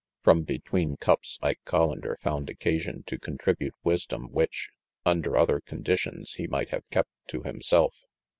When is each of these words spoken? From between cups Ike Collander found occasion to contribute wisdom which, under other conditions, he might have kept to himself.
From 0.23 0.41
between 0.41 0.97
cups 0.97 1.37
Ike 1.43 1.59
Collander 1.63 2.17
found 2.21 2.49
occasion 2.49 3.03
to 3.05 3.19
contribute 3.19 3.75
wisdom 3.83 4.31
which, 4.31 4.71
under 5.05 5.37
other 5.37 5.59
conditions, 5.59 6.33
he 6.37 6.47
might 6.47 6.69
have 6.69 6.89
kept 6.89 7.11
to 7.27 7.43
himself. 7.43 7.93